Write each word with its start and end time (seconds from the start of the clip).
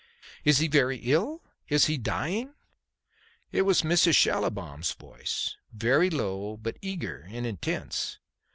"He 0.43 0.49
is 0.49 0.57
very 0.61 0.97
ill? 0.97 1.43
He 1.63 1.75
is 1.75 1.85
dying?" 1.85 2.55
It 3.51 3.61
was 3.61 3.83
Mrs. 3.83 4.15
Schallibaum's 4.15 4.93
voice; 4.93 5.57
very 5.71 6.09
low, 6.09 6.57
but 6.57 6.77
eager 6.81 7.27
and 7.29 7.45
intense. 7.45 8.17